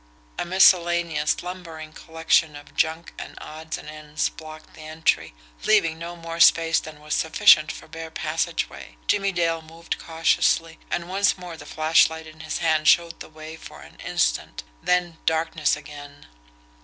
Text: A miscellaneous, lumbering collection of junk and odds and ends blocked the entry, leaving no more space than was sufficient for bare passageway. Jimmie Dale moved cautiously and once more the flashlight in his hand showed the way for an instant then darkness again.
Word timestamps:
A 0.39 0.45
miscellaneous, 0.45 1.43
lumbering 1.43 1.93
collection 1.93 2.55
of 2.55 2.75
junk 2.75 3.13
and 3.19 3.35
odds 3.39 3.77
and 3.77 3.87
ends 3.87 4.29
blocked 4.29 4.73
the 4.73 4.81
entry, 4.81 5.35
leaving 5.63 5.99
no 5.99 6.15
more 6.15 6.39
space 6.39 6.79
than 6.79 6.99
was 7.01 7.13
sufficient 7.13 7.71
for 7.71 7.87
bare 7.87 8.09
passageway. 8.09 8.97
Jimmie 9.05 9.31
Dale 9.31 9.61
moved 9.61 9.99
cautiously 9.99 10.79
and 10.89 11.07
once 11.07 11.37
more 11.37 11.55
the 11.55 11.67
flashlight 11.67 12.25
in 12.25 12.39
his 12.39 12.57
hand 12.57 12.87
showed 12.87 13.19
the 13.19 13.29
way 13.29 13.55
for 13.55 13.81
an 13.83 13.97
instant 14.03 14.63
then 14.81 15.19
darkness 15.27 15.75
again. 15.75 16.25